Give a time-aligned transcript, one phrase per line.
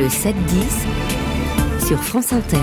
[0.00, 2.56] Le 7-10 sur France Inter.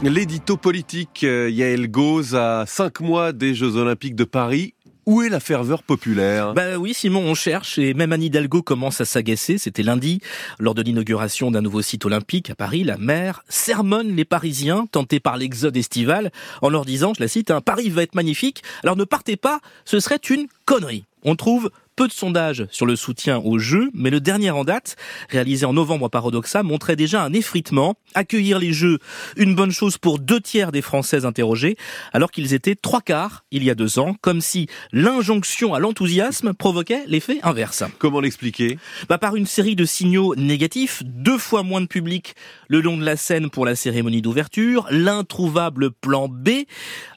[0.00, 4.74] L'édito politique, euh, Yael Gauze, à cinq mois des Jeux Olympiques de Paris.
[5.06, 6.54] Où est la ferveur populaire?
[6.54, 9.58] Bah oui, Simon, on cherche et même Anne Hidalgo commence à s'agacer.
[9.58, 10.20] C'était lundi,
[10.60, 15.20] lors de l'inauguration d'un nouveau site olympique à Paris, la mer sermonne les Parisiens tentés
[15.20, 16.30] par l'exode estival
[16.62, 19.58] en leur disant, je la cite, un Paris va être magnifique, alors ne partez pas,
[19.84, 21.04] ce serait une connerie.
[21.22, 24.96] On trouve peu de sondages sur le soutien au jeu, mais le dernier en date,
[25.30, 27.94] réalisé en novembre par Odoxa, montrait déjà un effritement.
[28.14, 28.98] Accueillir les jeux,
[29.36, 31.76] une bonne chose pour deux tiers des Françaises interrogées,
[32.12, 36.52] alors qu'ils étaient trois quarts il y a deux ans, comme si l'injonction à l'enthousiasme
[36.52, 37.84] provoquait l'effet inverse.
[37.98, 38.78] Comment l'expliquer?
[39.08, 42.34] Bah, Par une série de signaux négatifs, deux fois moins de public
[42.68, 46.50] le long de la scène pour la cérémonie d'ouverture, l'introuvable plan B,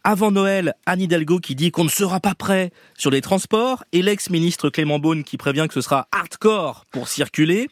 [0.03, 4.01] avant Noël, Anne Hidalgo qui dit qu'on ne sera pas prêt sur les transports, et
[4.01, 7.69] l'ex-ministre Clément Beaune qui prévient que ce sera hardcore pour circuler,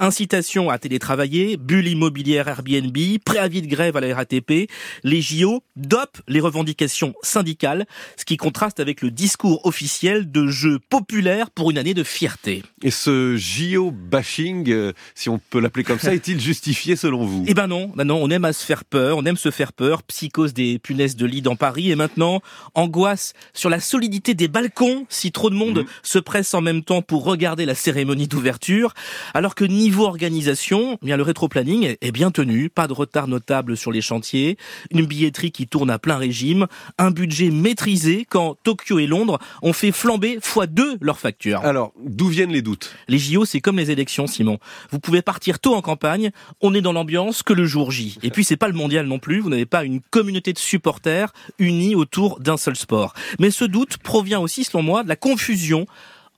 [0.00, 4.68] incitation à télétravailler, bulle immobilière Airbnb, préavis de grève à la RATP,
[5.04, 10.80] les JO dopent les revendications syndicales, ce qui contraste avec le discours officiel de jeux
[10.80, 12.64] populaires pour une année de fierté.
[12.82, 17.44] Et ce JO bashing, euh, si on peut l'appeler comme ça, est-il justifié selon vous?
[17.46, 19.72] Eh ben non, ben non, on aime à se faire peur, on aime se faire
[19.72, 22.40] peur, psychose des punaises de lit dans Paris et maintenant
[22.74, 25.86] angoisse sur la solidité des balcons si trop de monde mmh.
[26.02, 28.92] se prête en même temps pour regarder la cérémonie d'ouverture,
[29.32, 33.76] alors que niveau organisation, eh bien le rétroplanning est bien tenu, pas de retard notable
[33.76, 34.58] sur les chantiers,
[34.90, 36.66] une billetterie qui tourne à plein régime,
[36.98, 41.60] un budget maîtrisé quand Tokyo et Londres ont fait flamber fois deux leurs factures.
[41.64, 42.94] Alors, d'où viennent les doutes?
[43.08, 44.58] Les JO, c'est comme les élections, Simon.
[44.90, 46.30] Vous pouvez partir tôt en campagne,
[46.60, 48.18] on est dans l'ambiance que le jour J.
[48.22, 51.32] Et puis c'est pas le mondial non plus, vous n'avez pas une communauté de supporters
[51.58, 53.14] unis autour d'un seul sport.
[53.38, 55.86] Mais ce doute provient aussi, selon moi, de la confusion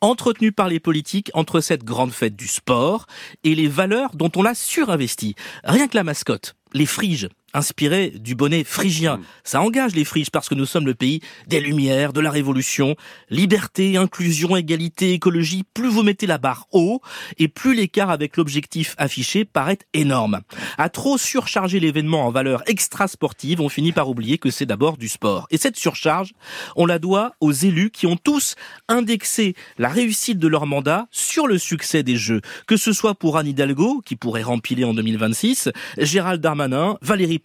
[0.00, 3.06] entretenu par les politiques entre cette grande fête du sport
[3.44, 5.34] et les valeurs dont on l'a surinvesti.
[5.64, 9.16] Rien que la mascotte, les friges, inspiré du bonnet phrygien.
[9.16, 9.22] Mm.
[9.44, 12.96] Ça engage les friges parce que nous sommes le pays des lumières, de la révolution,
[13.30, 15.64] liberté, inclusion, égalité, écologie.
[15.74, 17.00] Plus vous mettez la barre haut
[17.38, 20.40] et plus l'écart avec l'objectif affiché paraît énorme.
[20.78, 24.96] À trop surcharger l'événement en valeur extra sportive, on finit par oublier que c'est d'abord
[24.98, 25.46] du sport.
[25.50, 26.32] Et cette surcharge,
[26.76, 28.54] on la doit aux élus qui ont tous
[28.88, 32.40] indexé la réussite de leur mandat sur le succès des Jeux.
[32.66, 37.38] Que ce soit pour Anne Hidalgo, qui pourrait rempiler en 2026, Gérald Darmanin, Valérie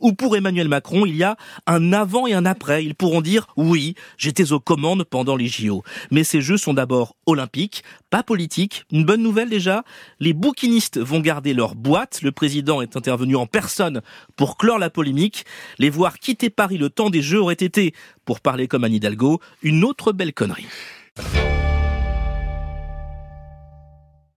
[0.00, 1.36] Ou pour Emmanuel Macron, il y a
[1.66, 2.84] un avant et un après.
[2.84, 5.82] Ils pourront dire oui, j'étais aux commandes pendant les JO.
[6.10, 8.84] Mais ces jeux sont d'abord olympiques, pas politiques.
[8.90, 9.84] Une bonne nouvelle déjà,
[10.20, 12.22] les bouquinistes vont garder leur boîte.
[12.22, 14.00] Le président est intervenu en personne
[14.36, 15.44] pour clore la polémique.
[15.78, 17.92] Les voir quitter Paris le temps des jeux aurait été,
[18.24, 20.66] pour parler comme Anne Hidalgo, une autre belle connerie.